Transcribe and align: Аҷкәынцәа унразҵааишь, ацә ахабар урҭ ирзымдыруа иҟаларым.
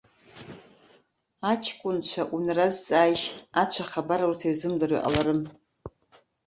Аҷкәынцәа 1.51 2.23
унразҵааишь, 2.35 3.27
ацә 3.61 3.79
ахабар 3.83 4.21
урҭ 4.25 4.41
ирзымдыруа 4.47 4.99
иҟаларым. 5.01 5.41